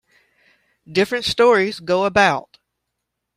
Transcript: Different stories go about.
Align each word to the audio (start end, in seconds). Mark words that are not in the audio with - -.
Different 0.91 1.25
stories 1.25 1.79
go 1.79 2.05
about. 2.05 2.57